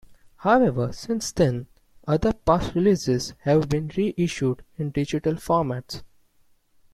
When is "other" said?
2.07-2.33